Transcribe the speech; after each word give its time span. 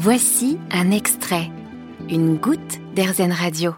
Voici 0.00 0.60
un 0.70 0.92
extrait, 0.92 1.50
une 2.08 2.36
goutte 2.36 2.78
d'Airzen 2.94 3.32
Radio. 3.32 3.74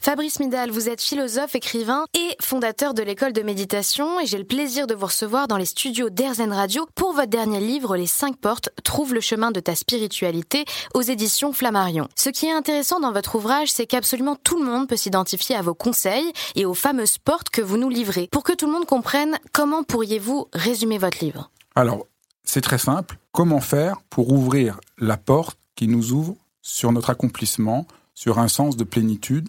Fabrice 0.00 0.40
Midal, 0.40 0.72
vous 0.72 0.88
êtes 0.88 1.00
philosophe, 1.00 1.54
écrivain 1.54 2.06
et 2.12 2.34
fondateur 2.40 2.92
de 2.92 3.04
l'école 3.04 3.32
de 3.32 3.42
méditation 3.42 4.18
et 4.18 4.26
j'ai 4.26 4.38
le 4.38 4.44
plaisir 4.44 4.88
de 4.88 4.96
vous 4.96 5.06
recevoir 5.06 5.46
dans 5.46 5.58
les 5.58 5.66
studios 5.66 6.10
d'Airzen 6.10 6.52
Radio 6.52 6.88
pour 6.96 7.12
votre 7.12 7.30
dernier 7.30 7.60
livre 7.60 7.96
Les 7.96 8.08
cinq 8.08 8.36
portes, 8.36 8.70
Trouve 8.82 9.14
le 9.14 9.20
chemin 9.20 9.52
de 9.52 9.60
ta 9.60 9.76
spiritualité 9.76 10.64
aux 10.92 11.02
éditions 11.02 11.52
Flammarion. 11.52 12.08
Ce 12.16 12.30
qui 12.30 12.46
est 12.46 12.52
intéressant 12.52 12.98
dans 12.98 13.12
votre 13.12 13.36
ouvrage, 13.36 13.70
c'est 13.70 13.86
qu'absolument 13.86 14.34
tout 14.34 14.58
le 14.58 14.64
monde 14.64 14.88
peut 14.88 14.96
s'identifier 14.96 15.54
à 15.54 15.62
vos 15.62 15.74
conseils 15.74 16.32
et 16.56 16.66
aux 16.66 16.74
fameuses 16.74 17.18
portes 17.18 17.50
que 17.50 17.62
vous 17.62 17.76
nous 17.76 17.90
livrez. 17.90 18.28
Pour 18.32 18.42
que 18.42 18.54
tout 18.54 18.66
le 18.66 18.72
monde 18.72 18.86
comprenne, 18.86 19.38
comment 19.52 19.84
pourriez-vous 19.84 20.48
résumer 20.52 20.98
votre 20.98 21.24
livre? 21.24 21.52
Alors, 21.76 22.08
c'est 22.42 22.60
très 22.60 22.78
simple. 22.78 23.18
Comment 23.30 23.60
faire 23.60 23.98
pour 24.10 24.32
ouvrir 24.32 24.80
la 24.98 25.16
porte 25.16 25.59
qui 25.80 25.88
nous 25.88 26.12
ouvre 26.12 26.36
sur 26.60 26.92
notre 26.92 27.08
accomplissement, 27.08 27.86
sur 28.12 28.38
un 28.38 28.48
sens 28.48 28.76
de 28.76 28.84
plénitude 28.84 29.48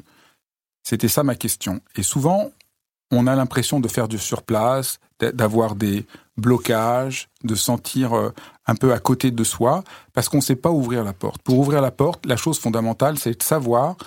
C'était 0.81 1.09
ça 1.09 1.23
ma 1.23 1.35
question. 1.35 1.81
Et 1.97 2.03
souvent, 2.03 2.51
on 3.11 3.27
a 3.27 3.35
l'impression 3.35 3.81
de 3.81 3.89
faire 3.89 4.07
du 4.07 4.17
surplace, 4.17 5.01
d'avoir 5.19 5.75
des 5.75 6.05
blocages, 6.37 7.27
de 7.43 7.53
sentir 7.53 8.13
euh, 8.13 8.29
un 8.65 8.75
peu 8.75 8.93
à 8.93 8.99
côté 8.99 9.29
de 9.31 9.43
soi, 9.43 9.83
parce 10.13 10.29
qu'on 10.29 10.37
ne 10.37 10.41
sait 10.41 10.55
pas 10.55 10.71
ouvrir 10.71 11.03
la 11.03 11.11
porte. 11.11 11.41
Pour 11.41 11.59
ouvrir 11.59 11.81
la 11.81 11.91
porte, 11.91 12.25
la 12.25 12.37
chose 12.37 12.57
fondamentale, 12.57 13.19
c'est 13.19 13.37
de 13.37 13.43
savoir 13.43 13.97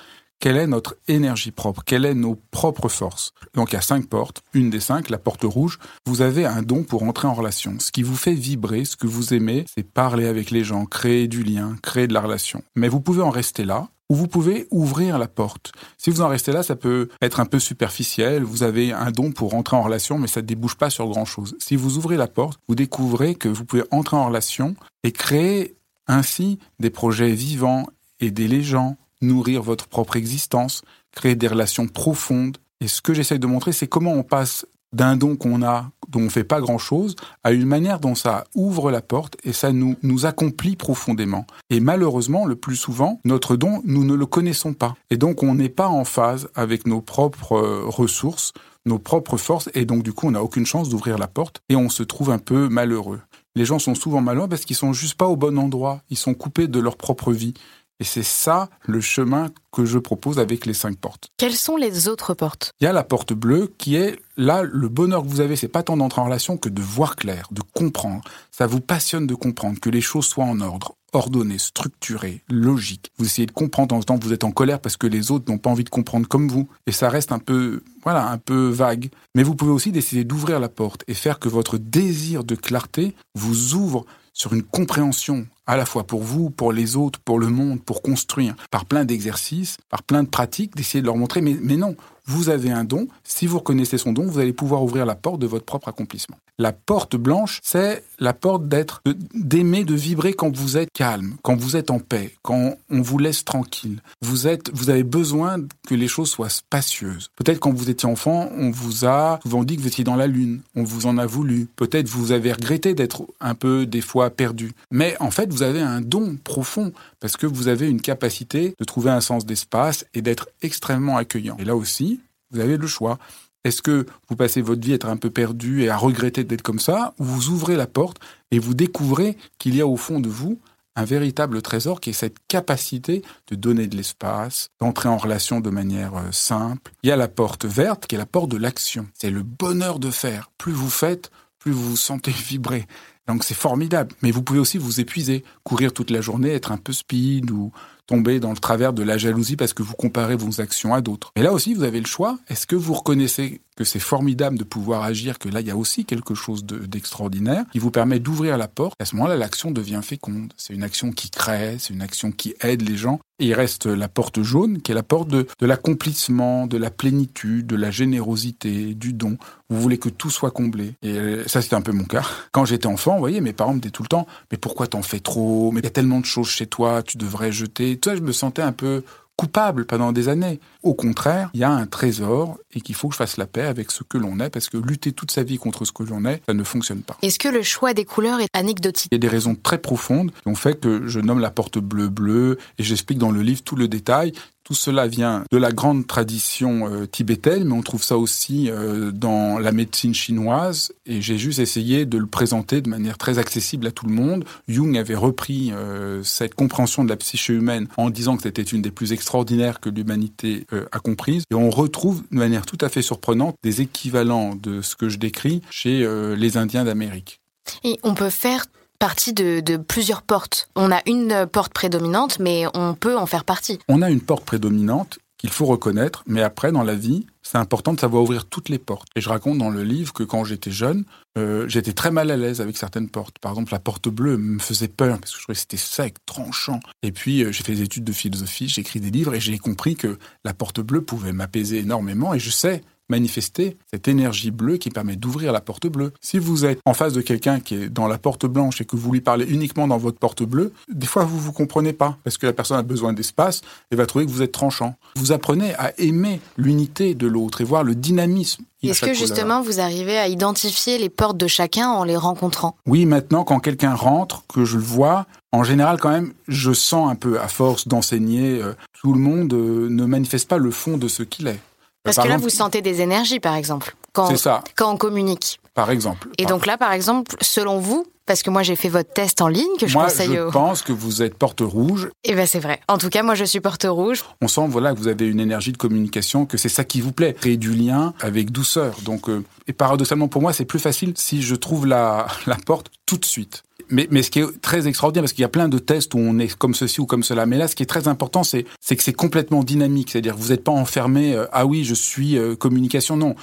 quelle 0.41 0.57
est 0.57 0.67
notre 0.67 0.97
énergie 1.09 1.51
propre, 1.51 1.83
quelles 1.85 2.07
sont 2.07 2.15
nos 2.19 2.35
propres 2.51 2.89
forces? 2.89 3.33
Donc 3.55 3.73
il 3.73 3.77
y 3.77 3.79
a 3.79 3.83
cinq 3.83 4.07
portes. 4.09 4.43
Une 4.53 4.71
des 4.71 4.81
cinq, 4.81 5.11
la 5.11 5.19
porte 5.19 5.45
rouge, 5.45 5.79
vous 6.07 6.23
avez 6.23 6.45
un 6.45 6.63
don 6.63 6.83
pour 6.83 7.03
entrer 7.03 7.29
en 7.29 7.35
relation. 7.35 7.77
Ce 7.79 7.91
qui 7.91 8.03
vous 8.03 8.17
fait 8.17 8.35
vibrer, 8.35 8.85
ce 8.85 8.97
que 8.97 9.07
vous 9.07 9.33
aimez, 9.33 9.65
c'est 9.75 9.83
parler 9.83 10.27
avec 10.27 10.51
les 10.51 10.65
gens, 10.65 10.85
créer 10.85 11.29
du 11.29 11.43
lien, 11.43 11.77
créer 11.83 12.07
de 12.07 12.15
la 12.15 12.21
relation. 12.21 12.63
Mais 12.75 12.89
vous 12.89 13.01
pouvez 13.01 13.23
en 13.23 13.31
rester 13.31 13.65
là, 13.65 13.89
ou 14.11 14.17
vous 14.17 14.29
pouvez 14.29 14.67
ouvrir 14.71 15.19
la 15.19 15.29
porte. 15.29 15.73
Si 15.97 16.11
vous 16.11 16.21
en 16.21 16.29
restez 16.29 16.53
là, 16.53 16.63
ça 16.63 16.77
peut 16.77 17.09
être 17.23 17.41
un 17.41 17.47
peu 17.47 17.59
superficiel, 17.59 18.43
vous 18.43 18.63
avez 18.63 18.93
un 18.93 19.11
don 19.11 19.33
pour 19.33 19.55
entrer 19.55 19.77
en 19.77 19.83
relation, 19.83 20.19
mais 20.19 20.29
ça 20.29 20.43
ne 20.43 20.47
débouche 20.47 20.75
pas 20.75 20.91
sur 20.91 21.09
grand-chose. 21.09 21.57
Si 21.59 21.75
vous 21.77 21.97
ouvrez 21.97 22.17
la 22.17 22.27
porte, 22.29 22.61
vous 22.69 22.75
découvrez 22.75 23.35
que 23.35 23.49
vous 23.49 23.65
pouvez 23.65 23.85
entrer 23.91 24.17
en 24.17 24.27
relation 24.27 24.77
et 25.05 25.13
créer 25.13 25.77
ainsi 26.07 26.59
des 26.81 26.91
projets 26.91 27.33
vivants, 27.33 27.87
aider 28.21 28.47
les 28.47 28.63
gens, 28.63 28.99
nourrir 29.25 29.63
votre 29.63 29.89
propre 29.89 30.17
existence, 30.17 30.83
créer 31.13 31.35
des 31.35 31.49
relations 31.49 31.87
profondes. 31.87 32.59
Et 32.81 32.89
ce 32.89 33.03
que 33.03 33.15
j'essaie 33.15 33.39
de 33.39 33.47
montrer, 33.47 33.73
c'est 33.73 33.89
comment 33.89 34.13
on 34.13 34.23
passe 34.23 34.67
d'un 34.95 35.17
don 35.17 35.37
qu'on 35.37 35.63
a, 35.63 35.91
dont 36.09 36.21
on 36.21 36.31
fait 36.31 36.45
pas 36.45 36.61
grand 36.61 36.79
chose, 36.79 37.17
à 37.43 37.53
une 37.53 37.67
manière 37.67 37.99
dont 37.99 38.15
ça 38.15 38.45
ouvre 38.55 38.91
la 38.91 39.03
porte 39.03 39.37
et 39.43 39.53
ça 39.53 39.73
nous, 39.73 39.97
nous 40.03 40.25
accomplit 40.25 40.77
profondément. 40.77 41.47
Et 41.69 41.81
malheureusement, 41.81 42.47
le 42.47 42.55
plus 42.55 42.77
souvent, 42.77 43.21
notre 43.25 43.57
don, 43.57 43.83
nous 43.85 44.05
ne 44.05 44.15
le 44.15 44.27
connaissons 44.27 44.73
pas. 44.73 44.95
Et 45.11 45.17
donc, 45.17 45.43
on 45.43 45.57
n'est 45.57 45.69
pas 45.69 45.89
en 45.89 46.05
phase 46.05 46.49
avec 46.55 46.87
nos 46.87 47.01
propres 47.01 47.57
euh, 47.57 47.83
ressources, 47.87 48.53
nos 48.87 48.99
propres 48.99 49.37
forces, 49.37 49.69
et 49.75 49.85
donc, 49.85 50.05
du 50.05 50.13
coup, 50.13 50.29
on 50.29 50.33
n'a 50.33 50.43
aucune 50.43 50.67
chance 50.67 50.89
d'ouvrir 50.89 51.19
la 51.19 51.27
porte 51.27 51.61
et 51.69 51.77
on 51.77 51.89
se 51.89 52.03
trouve 52.03 52.31
un 52.31 52.39
peu 52.39 52.69
malheureux. 52.69 53.21
Les 53.57 53.65
gens 53.65 53.79
sont 53.79 53.95
souvent 53.95 54.21
malheureux 54.21 54.49
parce 54.49 54.65
qu'ils 54.65 54.77
sont 54.77 54.93
juste 54.93 55.15
pas 55.15 55.29
au 55.29 55.37
bon 55.37 55.59
endroit. 55.59 56.03
Ils 56.11 56.17
sont 56.17 56.35
coupés 56.35 56.67
de 56.67 56.81
leur 56.81 56.97
propre 56.97 57.33
vie. 57.33 57.55
Et 58.01 58.05
c'est 58.05 58.25
ça 58.25 58.69
le 58.83 59.01
chemin 59.01 59.51
que 59.73 59.85
je 59.85 59.99
propose 59.99 60.39
avec 60.39 60.67
les 60.67 60.75
cinq 60.75 60.97
portes. 60.97 61.29
Quelles 61.37 61.55
sont 61.55 61.77
les 61.77 62.09
autres 62.09 62.35
portes? 62.35 62.73
Il 62.81 62.85
y 62.85 62.87
a 62.87 62.93
la 62.93 63.05
porte 63.05 63.33
bleue 63.33 63.73
qui 63.79 63.97
est 63.97 64.19
là 64.37 64.63
le 64.63 64.89
bonheur 64.89 65.23
que 65.23 65.29
vous 65.29 65.41
avez, 65.41 65.57
c'est 65.57 65.69
pas 65.69 65.83
tant 65.83 65.97
d'entrer 65.97 66.21
en 66.21 66.25
relation 66.25 66.57
que 66.57 66.69
de 66.69 66.83
voir 66.83 67.17
clair, 67.17 67.49
de 67.53 67.63
comprendre. 67.75 68.23
Ça 68.51 68.67
vous 68.67 68.81
passionne 68.81 69.27
de 69.27 69.35
comprendre 69.35 69.79
que 69.81 69.91
les 69.91 70.01
choses 70.01 70.27
soient 70.27 70.45
en 70.45 70.61
ordre, 70.61 70.97
ordonnées, 71.13 71.59
structurées, 71.59 72.43
logiques. 72.49 73.13
Vous 73.19 73.27
essayez 73.27 73.47
de 73.47 73.53
comprendre 73.53 73.95
en 73.95 74.01
ce 74.01 74.07
temps 74.07 74.19
vous 74.21 74.33
êtes 74.33 74.45
en 74.45 74.51
colère 74.51 74.81
parce 74.81 74.97
que 74.97 75.07
les 75.07 75.31
autres 75.31 75.51
n'ont 75.51 75.59
pas 75.59 75.71
envie 75.71 75.85
de 75.85 75.91
comprendre 75.91 76.27
comme 76.27 76.49
vous 76.49 76.69
et 76.87 76.93
ça 76.93 77.09
reste 77.09 77.31
un 77.31 77.39
peu 77.39 77.83
voilà, 78.03 78.29
un 78.29 78.39
peu 78.39 78.69
vague. 78.69 79.11
Mais 79.35 79.43
vous 79.43 79.55
pouvez 79.55 79.73
aussi 79.73 79.93
décider 79.93 80.25
d'ouvrir 80.25 80.61
la 80.61 80.69
porte 80.69 81.05
et 81.07 81.15
faire 81.15 81.39
que 81.39 81.49
votre 81.49 81.79
désir 81.79 82.45
de 82.45 82.55
clarté 82.55 83.15
vous 83.35 83.75
ouvre 83.75 84.05
sur 84.35 84.53
une 84.53 84.63
compréhension 84.63 85.47
à 85.67 85.77
la 85.77 85.87
fois 85.87 86.07
pour 86.07 86.23
vous, 86.23 86.51
pour 86.51 86.73
les 86.73 86.97
autres, 86.97 87.21
pour 87.21 87.39
le 87.39 87.49
monde, 87.49 87.83
pour 87.83 88.03
construire, 88.03 88.55
par 88.71 88.85
plein 88.85 89.07
d'exercices, 89.07 89.79
par 89.89 90.03
plein 90.03 90.23
de 90.23 90.29
pratiques, 90.29 90.77
d'essayer 90.77 91.01
de 91.01 91.07
leur 91.07 91.17
montrer, 91.17 91.41
mais, 91.41 91.57
mais 91.63 91.77
non, 91.77 91.97
vous 92.27 92.49
avez 92.49 92.71
un 92.71 92.85
don, 92.85 93.07
si 93.23 93.47
vous 93.47 93.59
reconnaissez 93.59 93.99
son 93.99 94.13
don, 94.13 94.27
vous 94.27 94.39
allez 94.39 94.53
pouvoir 94.53 94.83
ouvrir 94.83 95.07
la 95.07 95.15
porte 95.15 95.41
de 95.41 95.47
votre 95.47 95.65
propre 95.65 95.89
accomplissement. 95.89 96.37
La 96.59 96.73
porte 96.73 97.17
blanche, 97.17 97.61
c'est 97.63 98.05
la 98.21 98.33
porte 98.33 98.69
d'être, 98.69 99.03
d'aimer, 99.35 99.85
de 99.85 99.95
vibrer 99.95 100.35
quand 100.35 100.57
vous 100.57 100.77
êtes 100.77 100.89
calme, 100.93 101.35
quand 101.43 101.57
vous 101.57 101.77
êtes 101.77 101.91
en 101.91 101.99
paix, 101.99 102.33
quand 102.43 102.77
on 102.91 103.03
vous 103.03 103.19
laisse 103.19 103.45
tranquille. 103.45 104.01
Vous 104.23 104.47
êtes, 104.47 104.71
vous 104.73 104.89
avez 104.89 105.03
besoin 105.03 105.59
que 105.89 105.95
les 105.95 106.07
choses 106.07 106.31
soient 106.31 106.49
spacieuses. 106.49 107.31
Peut-être 107.37 107.59
quand 107.59 107.73
vous 107.73 107.91
étiez 107.91 108.09
enfant, 108.09 108.49
on 108.57 108.71
vous 108.71 109.05
a 109.05 109.41
souvent 109.43 109.65
dit 109.65 109.77
que 109.77 109.83
vous 109.83 109.89
étiez 109.89 110.05
dans 110.05 110.17
la 110.17 110.29
lune. 110.29 110.61
On 110.77 110.85
vous 110.85 111.07
en 111.07 111.19
a 111.19 111.27
voulu. 111.27 111.67
Peut-être 111.77 112.09
vous 112.09 112.31
avez 112.31 112.53
regretté 112.53 112.95
d'être 112.95 113.27
un 113.41 113.55
peu, 113.55 113.85
des 113.85 114.01
fois, 114.01 114.31
perdu. 114.31 114.73
Mais 114.91 115.17
en 115.19 115.33
fait, 115.33 115.53
vous 115.53 115.63
avez 115.63 115.81
un 115.81 116.01
don 116.01 116.37
profond 116.43 116.93
parce 117.19 117.37
que 117.37 117.47
vous 117.47 117.69
avez 117.69 117.89
une 117.89 118.01
capacité 118.01 118.75
de 118.79 118.85
trouver 118.85 119.11
un 119.11 119.21
sens 119.21 119.45
d'espace 119.45 120.05
et 120.15 120.23
d'être 120.23 120.49
extrêmement 120.63 121.17
accueillant. 121.17 121.57
Et 121.59 121.65
là 121.65 121.75
aussi, 121.75 122.14
vous 122.51 122.61
avez 122.61 122.77
le 122.77 122.87
choix. 122.87 123.19
Est-ce 123.65 123.81
que 123.81 124.07
vous 124.29 124.37
passez 124.37 124.61
votre 124.61 124.83
vie 124.83 124.93
à 124.93 124.97
être 124.97 125.09
un 125.09 125.17
peu 125.17 125.31
perdu 125.31 125.83
et 125.83 125.89
à 125.89 125.97
regretter 125.97 126.45
d'être 126.45 126.63
comme 126.63 126.79
ça, 126.79 127.15
ou 127.19 127.25
vous 127.25 127.49
ouvrez 127.49 127.77
la 127.77 127.87
porte 127.87 128.19
et 128.51 128.59
vous 128.59 128.75
découvrez 128.75 129.37
qu'il 129.59 129.75
y 129.75 129.81
a 129.81 129.87
au 129.87 129.97
fond 129.97 130.21
de 130.21 130.29
vous 130.29 130.61
un 130.97 131.05
véritable 131.05 131.61
trésor 131.63 132.01
qui 132.01 132.11
est 132.11 132.15
cette 132.15 132.37
capacité 132.47 133.23
de 133.49 133.57
donner 133.57 133.87
de 133.87 133.97
l'espace, 133.97 134.71
d'entrer 134.81 135.09
en 135.09 135.17
relation 135.17 135.61
de 135.61 135.71
manière 135.71 136.15
euh, 136.15 136.31
simple. 136.31 136.93
Il 137.03 137.09
y 137.09 137.13
a 137.13 137.17
la 137.17 137.29
porte 137.29 137.65
verte 137.65 138.07
qui 138.07 138.15
est 138.15 138.19
la 138.19 138.27
porte 138.27 138.51
de 138.51 138.57
l'action. 138.57 139.07
C'est 139.15 139.31
le 139.31 139.43
bonheur 139.43 139.99
de 139.99 140.11
faire. 140.11 140.51
Plus 140.57 140.73
vous 140.73 140.91
faites, 140.91 141.31
plus 141.59 141.73
vous 141.73 141.91
vous 141.91 141.97
sentez 141.97 142.31
vibrer. 142.49 142.87
Donc 143.27 143.43
c'est 143.45 143.55
formidable. 143.55 144.15
Mais 144.23 144.31
vous 144.31 144.43
pouvez 144.43 144.61
aussi 144.61 144.79
vous 144.79 145.01
épuiser, 145.01 145.45
courir 145.65 145.93
toute 145.93 146.11
la 146.11 146.21
journée, 146.21 146.51
être 146.51 146.71
un 146.71 146.77
peu 146.77 146.93
speed 146.93 147.51
ou 147.51 147.73
tomber 148.07 148.41
dans 148.41 148.51
le 148.51 148.57
travers 148.57 148.93
de 148.93 149.03
la 149.03 149.19
jalousie 149.19 149.57
parce 149.57 149.73
que 149.73 149.83
vous 149.83 149.95
comparez 149.95 150.37
vos 150.37 150.61
actions 150.61 150.95
à 150.95 151.01
d'autres. 151.01 151.33
Et 151.37 151.43
là 151.43 151.53
aussi, 151.53 151.75
vous 151.75 151.85
avez 151.85 152.01
le 152.01 152.07
choix. 152.07 152.39
Est-ce 152.49 152.67
que 152.67 152.77
vous 152.77 152.95
reconnaissez 152.95 153.61
que 153.77 153.85
c'est 153.85 153.99
formidable 153.99 154.59
de 154.59 154.65
pouvoir 154.65 155.03
agir, 155.03 155.39
que 155.39 155.49
là, 155.49 155.61
il 155.61 155.67
y 155.67 155.71
a 155.71 155.77
aussi 155.77 156.05
quelque 156.05 156.35
chose 156.35 156.65
d'extraordinaire 156.65 157.65
qui 157.73 157.79
vous 157.79 157.91
permet 157.91 158.21
d'ouvrir 158.21 158.57
la 158.57 158.69
porte. 158.69 158.95
À 159.01 159.05
ce 159.05 159.17
moment-là, 159.17 159.37
l'action 159.37 159.71
devient 159.71 160.01
féconde. 160.03 160.53
C'est 160.57 160.75
une 160.75 160.83
action 160.83 161.11
qui 161.13 161.31
crée, 161.31 161.77
c'est 161.79 161.93
une 161.93 162.03
action 162.03 162.31
qui 162.31 162.55
aide 162.61 162.83
les 162.83 162.97
gens. 162.97 163.21
Et 163.41 163.47
il 163.47 163.55
reste 163.55 163.87
la 163.87 164.07
porte 164.07 164.43
jaune, 164.43 164.81
qui 164.81 164.93
est 164.93 164.95
la 164.95 165.03
porte 165.03 165.29
de, 165.29 165.47
l'accomplissement, 165.61 166.69
de 166.69 166.77
la 166.77 166.91
plénitude, 166.91 167.67
de 167.67 167.75
la 167.75 167.91
générosité, 167.91 168.95
du 168.95 169.13
don. 169.13 169.39
Vous 169.71 169.81
voulez 169.81 169.99
que 169.99 170.09
tout 170.09 170.31
soit 170.31 170.53
comblé. 170.53 170.95
Et 171.03 171.19
euh, 171.19 171.49
ça, 171.49 171.61
c'était 171.61 171.75
un 171.75 171.81
peu 171.81 171.91
mon 171.91 172.05
cas. 172.05 172.23
Quand 172.53 172.65
j'étais 172.65 172.87
enfant, 172.87 173.15
vous 173.15 173.19
voyez, 173.19 173.41
mes 173.41 173.53
parents 173.53 173.75
me 173.75 173.81
disaient 173.81 173.91
tout 173.91 174.05
le 174.05 174.09
temps, 174.09 174.29
mais 174.53 174.59
pourquoi 174.59 174.87
t'en 174.87 175.03
fais 175.03 175.19
trop? 175.19 175.73
Mais 175.73 175.81
il 175.81 175.85
y 175.85 175.89
a 175.89 175.91
tellement 175.91 176.21
de 176.21 176.27
choses 176.27 176.49
chez 176.49 176.67
toi, 176.67 177.03
tu 177.03 177.19
devrais 177.19 177.51
jeter. 177.51 177.99
Toi, 177.99 178.15
je 178.15 178.21
me 178.21 178.31
sentais 178.31 178.63
un 178.63 178.73
peu 178.73 179.03
coupable 179.37 179.85
pendant 179.85 180.13
des 180.13 180.29
années. 180.29 180.61
Au 180.85 180.93
contraire, 180.93 181.49
il 181.55 181.61
y 181.61 181.65
a 181.65 181.71
un 181.71 181.87
trésor 181.87 182.59
et 182.75 182.83
qu'il 182.83 182.95
faut 182.95 183.09
que 183.09 183.15
je 183.15 183.17
fasse 183.17 183.39
la 183.39 183.47
paix 183.47 183.63
avec 183.63 183.91
ce 183.91 184.05
que 184.05 184.19
l'on 184.19 184.39
est 184.39 184.51
parce 184.51 184.69
que 184.69 184.77
lutter 184.77 185.13
toute 185.13 185.31
sa 185.31 185.43
vie 185.43 185.57
contre 185.57 185.87
ce 185.87 185.93
que 185.93 186.03
l'on 186.03 186.27
est, 186.27 186.43
ça 186.47 186.53
ne 186.53 186.63
fonctionne 186.63 187.01
pas. 187.01 187.17
Est-ce 187.23 187.39
que 187.39 187.49
le 187.49 187.63
choix 187.63 187.95
des 187.95 188.05
couleurs 188.05 188.41
est 188.41 188.49
anecdotique? 188.53 189.09
Il 189.11 189.15
y 189.15 189.17
a 189.17 189.19
des 189.19 189.29
raisons 189.29 189.55
très 189.55 189.79
profondes 189.79 190.31
qui 190.31 190.49
ont 190.49 190.55
fait 190.55 190.79
que 190.79 191.07
je 191.07 191.21
nomme 191.21 191.41
la 191.41 191.51
porte 191.51 191.79
bleu-bleu 191.79 192.59
et 192.79 192.83
j'explique 192.83 193.19
dans 193.19 193.31
le 193.31 193.41
livre 193.41 193.63
tout 193.65 193.77
le 193.77 193.89
détail. 193.89 194.33
Tout 194.65 194.75
cela 194.75 195.07
vient 195.07 195.45
de 195.51 195.59
la 195.59 195.73
grande 195.73 196.07
tradition 196.07 196.89
euh, 196.91 197.05
tibétaine, 197.07 197.65
mais 197.65 197.75
on 197.75 197.83
trouve 197.83 198.03
ça 198.03 198.17
aussi 198.17 198.71
euh, 198.71 199.13
dans 199.13 199.59
la 199.59 199.73
médecine 199.73 200.15
chinoise. 200.15 200.91
Et 201.05 201.21
j'ai 201.21 201.37
juste 201.37 201.59
essayé 201.59 202.07
de 202.07 202.17
le 202.17 202.25
présenter 202.25 202.81
de 202.81 202.89
manière 202.89 203.19
très 203.19 203.39
accessible 203.39 203.87
à 203.87 203.91
tout 203.91 204.07
le 204.07 204.15
monde. 204.15 204.47
Jung 204.67 204.97
avait 204.97 205.17
repris 205.17 205.71
euh, 205.73 206.23
cette 206.23 206.55
compréhension 206.55 207.05
de 207.05 207.11
la 207.11 207.17
psyché 207.17 207.53
humaine 207.53 207.89
en 207.99 208.09
disant 208.09 208.39
que 208.39 208.45
c'était 208.45 208.63
une 208.63 208.81
des 208.81 208.91
plus 208.91 209.13
extraordinaires 209.13 209.81
que 209.81 209.91
l'humanité 209.91 210.67
a 210.93 210.99
comprises. 210.99 211.45
Et 211.51 211.55
on 211.55 211.71
retrouve 211.71 212.23
de 212.31 212.37
manière 212.37 212.67
tout 212.67 212.79
à 212.81 212.89
fait 212.89 213.03
surprenante 213.03 213.57
des 213.63 213.81
équivalents 213.81 214.55
de 214.55 214.83
ce 214.83 214.97
que 214.97 215.09
je 215.09 215.19
décris 215.19 215.63
chez 215.71 216.07
les 216.37 216.57
Indiens 216.57 216.85
d'Amérique. 216.85 217.41
Et 217.83 217.99
on 218.03 218.15
peut 218.15 218.31
faire 218.31 218.67
partie 218.99 219.33
de, 219.33 219.61
de, 219.61 219.77
plusieurs 219.77 220.23
portes. 220.23 220.69
On 220.77 220.91
a 220.91 221.01
une 221.07 221.47
porte 221.51 221.73
prédominante, 221.73 222.39
mais 222.39 222.65
on 222.75 222.95
peut 222.95 223.17
en 223.17 223.27
faire 223.27 223.45
partie. 223.45 223.79
On 223.89 224.03
a 224.03 224.11
une 224.11 224.21
porte 224.21 224.45
prédominante 224.45 225.19
qu'il 225.45 225.53
faut 225.53 225.67
reconnaître, 225.67 226.25
mais 226.27 226.41
après, 226.41 226.73
dans 226.73 226.83
la 226.83 226.95
vie, 226.95 227.27
c'est 227.43 227.59
important 227.59 227.93
de 227.93 228.01
savoir 228.01 228.23
ouvrir 228.23 228.47
toutes 228.47 228.71
les 228.71 228.79
portes. 228.79 229.09
Et 229.15 229.21
je 229.21 229.29
raconte 229.29 229.59
dans 229.59 229.69
le 229.69 229.85
livre 229.85 230.15
que 230.15 230.23
quand 230.23 230.43
j'étais 230.43 230.71
jeune, 230.71 231.05
euh, 231.37 231.69
j'étais 231.69 231.93
très 231.93 232.11
mal 232.11 232.31
à 232.31 232.39
l'aise 232.39 232.63
avec 232.63 232.79
certaines 232.79 233.11
portes. 233.11 233.39
Par 233.41 233.53
exemple, 233.53 233.71
la 233.71 233.79
porte 233.79 234.09
bleue 234.09 234.39
me 234.39 234.59
faisait 234.59 234.89
peur 234.89 235.19
parce 235.19 235.33
que 235.33 235.37
je 235.37 235.43
trouvais 235.43 235.55
que 235.55 235.61
c'était 235.61 235.77
sec, 235.77 236.15
tranchant. 236.25 236.81
Et 237.03 237.13
puis, 237.13 237.45
euh, 237.45 237.53
j'ai 237.53 237.63
fait 237.63 237.75
des 237.75 237.83
études 237.83 238.05
de 238.05 238.13
philosophie, 238.13 238.71
j'ai 238.71 238.81
écrit 238.81 239.01
des 239.01 239.11
livres 239.11 239.35
et 239.35 239.41
j'ai 239.41 239.59
compris 239.59 239.97
que 239.97 240.19
la 240.47 240.55
porte 240.55 240.81
bleue 240.81 241.03
pouvait 241.03 241.35
m'apaiser 241.35 241.77
énormément. 241.81 242.33
Et 242.33 242.39
je 242.39 242.49
sais 242.49 242.81
manifester 243.09 243.77
cette 243.91 244.09
énergie 244.09 244.51
bleue 244.51 244.77
qui 244.77 244.91
permet 244.91 245.17
d'ouvrir 245.17 245.53
la 245.53 245.61
porte 245.61 245.87
bleue. 245.87 246.13
Si 246.21 246.39
vous 246.39 246.65
êtes 246.65 246.81
en 246.85 246.95
face 246.95 247.13
de 247.13 247.21
quelqu'un 247.21 247.61
qui 247.61 247.75
est 247.75 247.89
dans 247.89 248.09
la 248.09 248.19
porte 248.19 248.47
blanche 248.47 248.81
et 248.81 248.85
que 248.85 248.97
vous 248.97 249.13
lui 249.13 249.21
parlez 249.21 249.45
uniquement 249.45 249.87
dans 249.87 249.99
votre 249.99 250.19
porte 250.19 250.43
bleue, 250.43 250.73
des 250.93 251.07
fois 251.07 251.25
vous 251.25 251.39
vous 251.39 251.53
comprenez 251.53 251.93
pas 251.93 252.17
parce 252.25 252.39
que 252.39 252.47
la 252.47 252.53
personne 252.53 252.79
a 252.79 252.83
besoin 252.83 253.13
d'espace 253.13 253.63
et 253.91 253.97
va 253.97 254.07
trouver 254.07 254.27
que 254.27 254.31
vous 254.31 254.43
êtes 254.43 254.53
tranchant. 254.53 254.95
Vous 255.17 255.33
apprenez 255.33 255.75
à 255.75 255.99
aimer 255.99 256.41
l'unité 256.57 257.15
de 257.15 257.27
l'autre 257.27 257.61
et 257.61 257.65
voir 257.65 257.85
le 257.85 257.95
dynamisme. 257.95 258.65
Est-ce 258.83 259.05
que 259.05 259.15
justement 259.15 259.63
vous 259.63 259.81
arrivez 259.81 260.19
à 260.19 260.29
identifier 260.29 260.99
les 260.99 261.09
portes 261.09 261.39
de 261.39 261.47
chacun 261.47 261.89
en 261.89 262.05
les 262.05 262.17
rencontrant? 262.17 262.77
Oui, 262.87 263.07
maintenant 263.07 263.45
quand 263.45 263.61
quelqu'un 263.61 263.95
rentre, 263.95 264.45
que 264.47 264.65
je 264.65 264.77
le 264.77 264.83
vois, 264.83 265.27
en 265.53 265.65
général 265.65 265.99
quand 266.01 266.11
même, 266.11 266.33
je 266.49 266.73
sens 266.73 267.11
un 267.11 267.15
peu, 267.15 267.41
à 267.41 267.49
force 267.49 267.89
d'enseigner, 267.89 268.61
euh, 268.63 268.75
tout 269.01 269.13
le 269.13 269.21
monde 269.21 269.53
euh, 269.55 269.89
ne 269.89 270.05
manifeste 270.05 270.49
pas 270.49 270.59
le 270.59 270.71
fond 270.71 270.99
de 270.99 271.09
ce 271.09 271.23
qu'il 271.23 271.47
est. 271.47 271.61
Parce 272.05 272.19
que 272.19 272.29
là, 272.29 272.37
vous 272.37 272.51
sentez 272.51 272.83
des 272.83 273.01
énergies, 273.01 273.41
par 273.41 273.55
exemple, 273.55 273.97
quand, 274.13 274.37
ça. 274.37 274.63
quand 274.77 274.93
on 274.93 274.97
communique. 274.97 275.59
Par 275.73 275.91
exemple. 275.91 276.29
Et 276.39 276.45
donc 276.45 276.67
là, 276.67 276.77
par 276.77 276.93
exemple, 276.93 277.35
selon 277.41 277.79
vous, 277.81 278.07
parce 278.27 278.43
que 278.43 278.51
moi 278.51 278.63
j'ai 278.63 278.77
fait 278.77 278.89
votre 278.89 279.13
test 279.13 279.43
en 279.43 279.49
ligne 279.49 279.77
que 279.79 279.87
je 279.87 279.95
moi, 279.95 280.05
conseille 280.05 280.37
je 280.37 280.51
pense 280.51 280.83
que 280.83 280.93
vous 280.93 281.23
êtes 281.23 281.35
porte 281.35 281.61
rouge. 281.61 282.11
Eh 282.25 282.35
ben 282.35 282.47
c'est 282.47 282.61
vrai. 282.61 282.81
En 282.89 282.97
tout 282.97 283.11
cas, 283.11 283.23
moi 283.23 283.35
je 283.35 283.45
suis 283.45 283.61
porte 283.61 283.87
rouge. 283.89 284.25
On 284.41 284.49
sent 284.49 284.67
voilà 284.69 284.95
que 284.95 284.99
vous 284.99 285.09
avez 285.09 285.27
une 285.27 285.41
énergie 285.41 285.73
de 285.73 285.77
communication, 285.77 286.47
que 286.47 286.57
c'est 286.57 286.69
ça 286.69 286.85
qui 286.85 287.01
vous 287.01 287.13
plaît, 287.13 287.35
créer 287.35 287.57
du 287.57 287.75
lien 287.75 288.15
avec 288.21 288.51
douceur. 288.51 288.97
Donc 289.03 289.29
euh, 289.29 289.45
et 289.67 289.73
paradoxalement 289.73 290.29
pour 290.29 290.41
moi, 290.43 290.53
c'est 290.53 290.65
plus 290.65 290.79
facile 290.79 291.13
si 291.17 291.43
je 291.43 291.55
trouve 291.55 291.87
la 291.87 292.27
la 292.47 292.57
porte 292.57 292.91
tout 293.05 293.19
de 293.19 293.25
suite. 293.25 293.63
Mais, 293.91 294.09
mais 294.11 294.23
ce 294.23 294.31
qui 294.31 294.41
est 294.41 294.61
très 294.61 294.87
extraordinaire, 294.89 295.23
parce 295.23 295.33
qu'il 295.33 295.43
y 295.43 295.47
a 295.47 295.49
plein 295.49 295.69
de 295.69 295.79
tests 295.79 296.15
où 296.15 296.19
on 296.19 296.39
est 296.39 296.55
comme 296.57 296.75
ceci 296.75 297.01
ou 297.01 297.07
comme 297.07 297.23
cela, 297.23 297.47
mais 297.47 297.59
là, 297.59 297.69
ce 297.69 297.77
qui 297.77 297.83
est 297.83 297.87
très 297.87 298.09
important, 298.09 298.43
c'est 298.45 298.65
que 298.65 299.03
c'est 299.03 299.13
complètement 299.13 299.63
dynamique. 299.63 300.11
C'est-à-dire 300.11 300.35
que 300.35 300.41
vous 300.41 300.49
n'êtes 300.49 300.65
pas 300.65 300.73
enfermé. 300.73 301.35
Euh, 301.35 301.47
ah 301.53 301.67
oui, 301.67 301.85
je 301.85 301.95
suis 301.95 302.39
euh, 302.39 302.57
communication. 302.57 303.17
Non, 303.17 303.35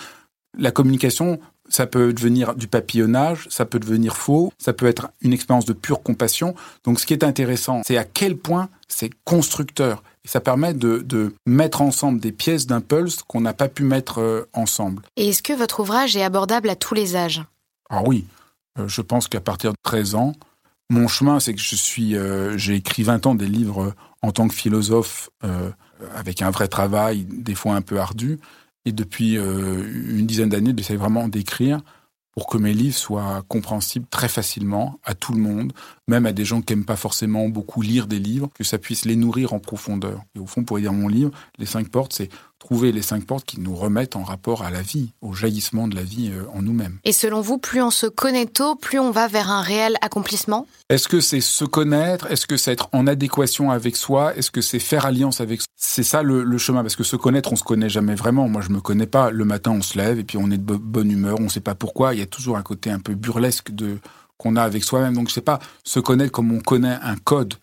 la 0.57 0.71
communication, 0.71 1.39
ça 1.69 1.87
peut 1.87 2.13
devenir 2.13 2.55
du 2.55 2.67
papillonnage, 2.67 3.47
ça 3.49 3.65
peut 3.65 3.79
devenir 3.79 4.17
faux, 4.17 4.51
ça 4.57 4.73
peut 4.73 4.87
être 4.87 5.09
une 5.21 5.33
expérience 5.33 5.65
de 5.65 5.73
pure 5.73 6.03
compassion. 6.03 6.55
Donc 6.83 6.99
ce 6.99 7.05
qui 7.05 7.13
est 7.13 7.23
intéressant, 7.23 7.81
c'est 7.85 7.97
à 7.97 8.03
quel 8.03 8.37
point 8.37 8.69
c'est 8.87 9.09
constructeur. 9.23 10.03
Et 10.23 10.27
ça 10.27 10.39
permet 10.39 10.73
de, 10.73 10.99
de, 10.99 11.33
mettre 11.47 11.81
ensemble 11.81 12.19
des 12.19 12.31
pièces 12.31 12.67
d'impulse 12.67 13.23
qu'on 13.23 13.41
n'a 13.41 13.53
pas 13.53 13.69
pu 13.69 13.83
mettre 13.83 14.19
euh, 14.19 14.47
ensemble. 14.53 15.01
Et 15.15 15.29
est-ce 15.29 15.41
que 15.41 15.53
votre 15.53 15.79
ouvrage 15.79 16.15
est 16.15 16.23
abordable 16.23 16.69
à 16.69 16.75
tous 16.75 16.93
les 16.93 17.15
âges? 17.15 17.43
Ah 17.89 18.03
oui, 18.05 18.25
je 18.85 19.01
pense 19.01 19.27
qu'à 19.27 19.41
partir 19.41 19.71
de 19.71 19.77
13 19.83 20.15
ans, 20.15 20.33
mon 20.89 21.07
chemin, 21.07 21.39
c'est 21.39 21.53
que 21.53 21.61
je 21.61 21.75
suis, 21.75 22.15
euh, 22.15 22.57
j'ai 22.57 22.75
écrit 22.75 23.03
20 23.03 23.25
ans 23.25 23.35
des 23.35 23.47
livres 23.47 23.93
en 24.21 24.31
tant 24.31 24.47
que 24.47 24.53
philosophe, 24.53 25.29
avec 26.15 26.41
un 26.41 26.51
vrai 26.51 26.67
travail, 26.67 27.25
des 27.25 27.55
fois 27.55 27.75
un 27.75 27.81
peu 27.81 27.99
ardu. 27.99 28.39
Et 28.85 28.91
depuis 28.91 29.37
euh, 29.37 30.17
une 30.17 30.25
dizaine 30.25 30.49
d'années, 30.49 30.73
j'essaie 30.75 30.95
vraiment 30.95 31.27
d'écrire 31.27 31.81
pour 32.31 32.47
que 32.47 32.57
mes 32.57 32.73
livres 32.73 32.95
soient 32.95 33.43
compréhensibles 33.49 34.07
très 34.09 34.29
facilement 34.29 34.99
à 35.03 35.13
tout 35.13 35.33
le 35.33 35.39
monde, 35.39 35.73
même 36.07 36.25
à 36.25 36.31
des 36.31 36.45
gens 36.45 36.61
qui 36.61 36.73
n'aiment 36.73 36.85
pas 36.85 36.95
forcément 36.95 37.49
beaucoup 37.49 37.81
lire 37.81 38.07
des 38.07 38.19
livres, 38.19 38.49
que 38.53 38.63
ça 38.63 38.77
puisse 38.77 39.03
les 39.03 39.17
nourrir 39.17 39.53
en 39.53 39.59
profondeur. 39.59 40.23
Et 40.35 40.39
au 40.39 40.45
fond, 40.45 40.63
pour 40.63 40.79
dire 40.79 40.93
mon 40.93 41.09
livre, 41.09 41.31
Les 41.59 41.65
cinq 41.65 41.89
portes, 41.89 42.13
c'est 42.13 42.29
trouver 42.61 42.91
les 42.91 43.01
cinq 43.01 43.25
portes 43.25 43.43
qui 43.43 43.59
nous 43.59 43.75
remettent 43.75 44.15
en 44.15 44.23
rapport 44.23 44.61
à 44.61 44.69
la 44.69 44.83
vie, 44.83 45.13
au 45.21 45.33
jaillissement 45.33 45.87
de 45.87 45.95
la 45.95 46.03
vie 46.03 46.31
euh, 46.31 46.43
en 46.53 46.61
nous-mêmes. 46.61 46.99
Et 47.03 47.11
selon 47.11 47.41
vous, 47.41 47.57
plus 47.57 47.81
on 47.81 47.89
se 47.89 48.05
connaît 48.05 48.45
tôt, 48.45 48.75
plus 48.75 48.99
on 48.99 49.09
va 49.09 49.27
vers 49.27 49.49
un 49.49 49.61
réel 49.61 49.97
accomplissement? 50.01 50.67
Est-ce 50.89 51.07
que 51.07 51.21
c'est 51.21 51.41
se 51.41 51.65
connaître? 51.65 52.31
Est-ce 52.31 52.45
que 52.45 52.57
c'est 52.57 52.71
être 52.71 52.87
en 52.91 53.07
adéquation 53.07 53.71
avec 53.71 53.97
soi? 53.97 54.35
Est-ce 54.35 54.51
que 54.51 54.61
c'est 54.61 54.77
faire 54.77 55.07
alliance 55.07 55.41
avec 55.41 55.61
soi? 55.61 55.67
C'est 55.75 56.03
ça 56.03 56.21
le, 56.21 56.57
chemin, 56.59 56.83
parce 56.83 56.95
que 56.95 57.03
se 57.03 57.15
connaître, 57.15 57.51
on 57.51 57.55
se 57.55 57.63
connaît 57.63 57.89
jamais 57.89 58.13
vraiment. 58.13 58.47
Moi, 58.47 58.61
je 58.61 58.69
me 58.69 58.79
connais 58.79 59.07
pas. 59.07 59.31
Le 59.31 59.43
matin, 59.43 59.71
on 59.71 59.81
se 59.81 59.97
lève 59.97 60.19
et 60.19 60.23
puis 60.23 60.37
on 60.37 60.51
est 60.51 60.59
de 60.59 60.75
bonne 60.75 61.09
humeur, 61.09 61.39
on 61.39 61.45
ne 61.45 61.49
sait 61.49 61.61
pas 61.61 61.73
pourquoi. 61.73 62.13
Il 62.13 62.19
y 62.19 62.23
a 62.23 62.27
toujours 62.27 62.57
un 62.57 62.61
côté 62.61 62.91
un 62.91 62.99
peu 62.99 63.15
burlesque 63.15 63.71
de 63.71 63.97
qu'on 64.37 64.55
a 64.55 64.61
avec 64.61 64.83
soi-même. 64.83 65.15
Donc, 65.15 65.29
je 65.29 65.33
sais 65.33 65.41
pas 65.41 65.59
se 65.83 65.99
connaître 65.99 66.31
comme 66.31 66.51
on 66.51 66.59
connaît 66.59 66.97
un 67.01 67.15
code, 67.15 67.55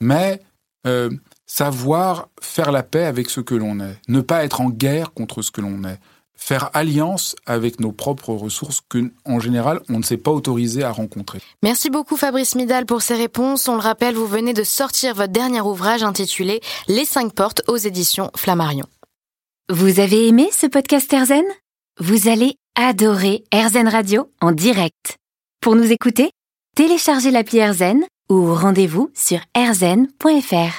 mais 0.00 0.42
euh, 0.86 1.10
savoir 1.46 2.28
faire 2.40 2.72
la 2.72 2.82
paix 2.82 3.04
avec 3.04 3.30
ce 3.30 3.40
que 3.40 3.54
l'on 3.54 3.80
est, 3.80 3.98
ne 4.08 4.20
pas 4.20 4.44
être 4.44 4.60
en 4.60 4.70
guerre 4.70 5.12
contre 5.12 5.42
ce 5.42 5.50
que 5.50 5.60
l'on 5.60 5.84
est, 5.84 5.98
faire 6.34 6.70
alliance 6.74 7.36
avec 7.46 7.80
nos 7.80 7.92
propres 7.92 8.34
ressources 8.34 8.82
que, 8.88 9.10
en 9.24 9.38
général, 9.38 9.80
on 9.88 9.98
ne 9.98 10.02
s'est 10.02 10.16
pas 10.16 10.30
autorisé 10.30 10.82
à 10.82 10.90
rencontrer. 10.90 11.40
Merci 11.62 11.88
beaucoup 11.88 12.16
Fabrice 12.16 12.54
Midal 12.54 12.86
pour 12.86 13.02
ces 13.02 13.14
réponses. 13.14 13.68
On 13.68 13.74
le 13.74 13.80
rappelle, 13.80 14.14
vous 14.14 14.26
venez 14.26 14.52
de 14.52 14.64
sortir 14.64 15.14
votre 15.14 15.32
dernier 15.32 15.60
ouvrage 15.60 16.02
intitulé 16.02 16.60
Les 16.88 17.04
cinq 17.04 17.32
portes 17.32 17.62
aux 17.68 17.76
éditions 17.76 18.30
Flammarion. 18.36 18.86
Vous 19.70 20.00
avez 20.00 20.26
aimé 20.26 20.48
ce 20.52 20.66
podcast 20.66 21.12
Erzen? 21.12 21.44
Vous 22.00 22.28
allez 22.28 22.56
adorer 22.74 23.44
Erzen 23.52 23.88
Radio 23.88 24.28
en 24.40 24.50
direct. 24.52 25.16
Pour 25.60 25.76
nous 25.76 25.92
écouter, 25.92 26.32
téléchargez 26.74 27.30
l'appli 27.30 27.58
Erzen 27.58 28.02
ou 28.28 28.54
rendez-vous 28.54 29.10
sur 29.14 29.38
erzen.fr. 29.54 30.74